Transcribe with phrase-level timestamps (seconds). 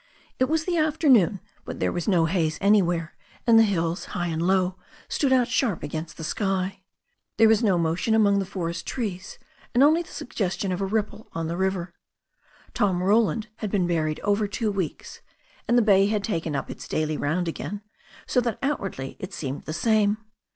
[0.39, 3.09] It was the afternoon, but there was no haze anjrwhere,
[3.45, 4.77] and the hills high and low
[5.07, 6.81] stood out sharp against the sky.
[7.37, 9.37] There was no motion among the forest trees
[9.75, 11.93] and only the suggestion of a ripple on the river.
[12.73, 15.21] Tom Roland had b^en buried over two weeks,
[15.67, 17.83] and the bay had taken up its daily round again,
[18.25, 20.17] so that outwardly it seemed the same.